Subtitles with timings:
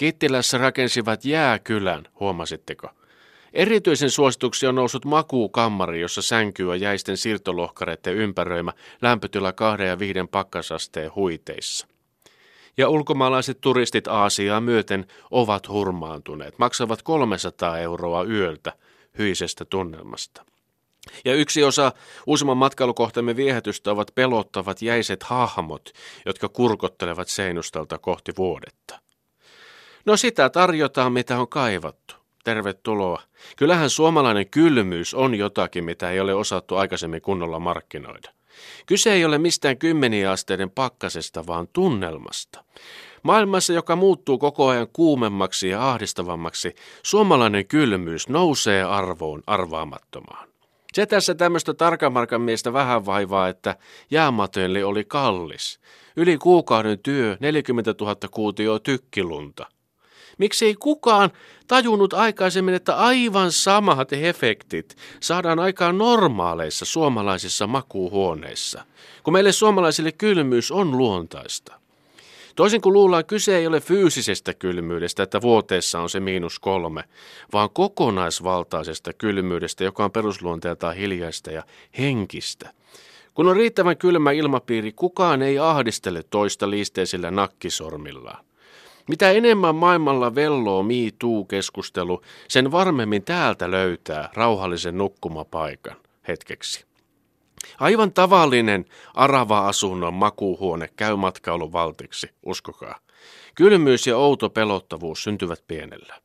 [0.00, 2.88] Kittilässä rakensivat jääkylän, huomasitteko?
[3.52, 10.28] Erityisen suosituksi on noussut makuukammari, jossa sänkyy on jäisten siirtolohkareiden ympäröimä lämpötila kahden ja viiden
[10.28, 11.86] pakkasasteen huiteissa.
[12.76, 18.72] Ja ulkomaalaiset turistit Aasiaa myöten ovat hurmaantuneet, maksavat 300 euroa yöltä
[19.18, 20.44] hyisestä tunnelmasta.
[21.24, 21.92] Ja yksi osa
[22.26, 25.92] uusimman matkailukohtamme viehätystä ovat pelottavat jäiset hahmot,
[26.26, 29.00] jotka kurkottelevat seinustalta kohti vuodetta.
[30.06, 32.14] No sitä tarjotaan, mitä on kaivattu.
[32.44, 33.22] Tervetuloa.
[33.56, 38.30] Kyllähän suomalainen kylmyys on jotakin, mitä ei ole osattu aikaisemmin kunnolla markkinoida.
[38.86, 42.64] Kyse ei ole mistään kymmeniä asteiden pakkasesta, vaan tunnelmasta.
[43.22, 50.48] Maailmassa, joka muuttuu koko ajan kuumemmaksi ja ahdistavammaksi, suomalainen kylmyys nousee arvoon arvaamattomaan.
[50.92, 53.76] Se tässä tämmöistä tarkamarkan miestä vähän vaivaa, että
[54.10, 55.80] jäämatölle oli kallis.
[56.16, 59.66] Yli kuukauden työ, 40 000 kuutio tykkilunta.
[60.40, 61.30] Miksi ei kukaan
[61.68, 68.84] tajunnut aikaisemmin, että aivan samat efektit saadaan aikaan normaaleissa suomalaisissa makuuhuoneissa,
[69.22, 71.74] kun meille suomalaisille kylmyys on luontaista.
[72.56, 77.04] Toisin kuin luullaan, kyse ei ole fyysisestä kylmyydestä, että vuoteessa on se miinus kolme,
[77.52, 81.62] vaan kokonaisvaltaisesta kylmyydestä, joka on perusluonteeltaan hiljaista ja
[81.98, 82.70] henkistä.
[83.34, 88.49] Kun on riittävän kylmä ilmapiiri, kukaan ei ahdistele toista liisteisillä nakkisormillaan.
[89.08, 95.96] Mitä enemmän maailmalla velloo MeToo-keskustelu, sen varmemmin täältä löytää rauhallisen nukkumapaikan
[96.28, 96.84] hetkeksi.
[97.80, 98.84] Aivan tavallinen
[99.14, 102.98] arava-asunnon makuuhuone käy matkailun valtiksi, uskokaa.
[103.54, 106.20] Kylmyys ja outo pelottavuus syntyvät pienellä.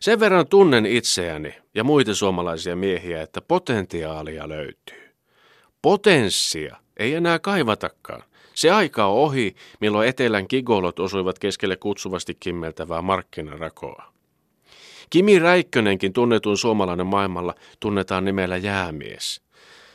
[0.00, 5.14] Sen verran tunnen itseäni ja muita suomalaisia miehiä, että potentiaalia löytyy.
[5.82, 8.22] Potenssia ei enää kaivatakaan.
[8.54, 14.14] Se aika on ohi, milloin etelän gigolot osuivat keskelle kutsuvasti kimmeltävää markkinarakoa.
[15.10, 19.40] Kimi Räikkönenkin tunnetun suomalainen maailmalla tunnetaan nimellä jäämies.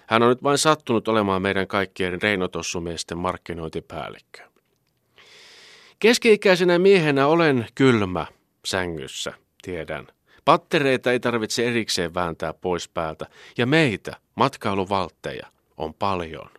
[0.08, 4.42] Hän on nyt vain sattunut olemaan meidän kaikkien reinotossumiesten markkinointipäällikkö.
[6.00, 8.26] Keski-ikäisenä miehenä olen kylmä
[8.66, 10.08] sängyssä, tiedän.
[10.46, 13.26] Pattereita ei tarvitse erikseen vääntää pois päältä,
[13.58, 16.59] ja meitä, matkailuvaltteja, on paljon.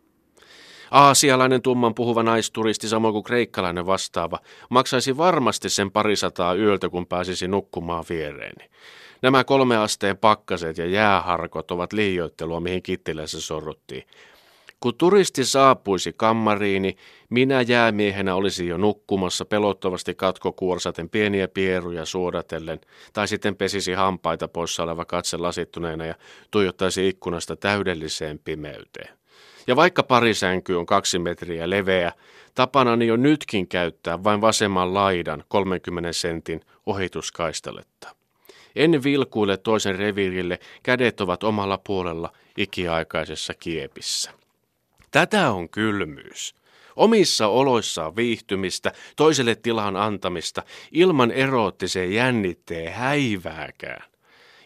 [0.91, 7.49] Aasialainen tumman puhuva naisturisti samoin kuin kreikkalainen vastaava maksaisi varmasti sen parisataa yöltä, kun pääsisi
[7.49, 8.71] nukkumaan viereeni.
[9.23, 14.05] Nämä kolme asteen pakkaset ja jääharkot ovat liioittelua, mihin Kittilässä sorruttiin.
[14.81, 16.97] Kun turisti saapuisi kammariini,
[17.31, 22.81] minä jäämiehenä olisi jo nukkumassa pelottavasti katkokuorsaten pieniä pieruja suodatellen,
[23.12, 26.15] tai sitten pesisi hampaita poissa oleva katse lasittuneena ja
[26.51, 29.19] tuijottaisi ikkunasta täydelliseen pimeyteen.
[29.66, 32.12] Ja vaikka parisänky on kaksi metriä leveä,
[32.54, 38.15] tapanani jo nytkin käyttää vain vasemman laidan 30 sentin ohituskaisteletta.
[38.76, 44.31] En vilkuile toisen reviirille, kädet ovat omalla puolella ikiaikaisessa kiepissä.
[45.10, 46.54] Tätä on kylmyys.
[46.97, 54.10] Omissa oloissaan viihtymistä, toiselle tilan antamista, ilman eroottiseen jännitteen häivääkään.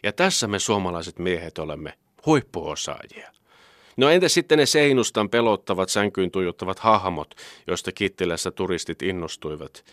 [0.03, 1.93] Ja tässä me suomalaiset miehet olemme
[2.27, 3.31] huippuosaajia.
[3.97, 7.35] No entä sitten ne seinustan pelottavat sänkyyn tuijottavat hahmot,
[7.67, 9.85] joista Kittilässä turistit innostuivat?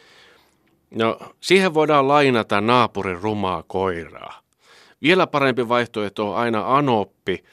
[0.92, 4.42] No, siihen voidaan lainata naapurin rumaa koiraa.
[5.02, 7.44] Vielä parempi vaihtoehto on aina anoppi,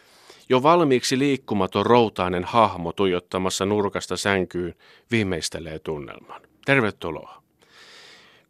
[0.49, 4.75] jo valmiiksi liikkumaton routainen hahmo tuijottamassa nurkasta sänkyyn
[5.11, 6.41] viimeistelee tunnelman.
[6.67, 7.43] Tervetuloa.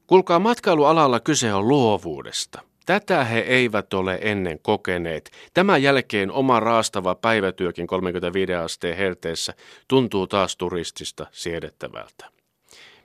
[0.06, 2.62] Kulkaa matkailualalla kyse on luovuudesta.
[2.88, 5.31] Tätä he eivät ole ennen kokeneet.
[5.54, 9.54] Tämän jälkeen oma raastava päivätyökin 35 asteen herteessä
[9.88, 12.27] tuntuu taas turistista siedettävältä.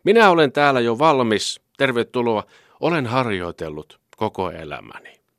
[0.03, 1.61] Minä olen täällä jo valmis.
[1.77, 2.43] Tervetuloa.
[2.79, 5.22] Olen harjoitellut koko elämäni.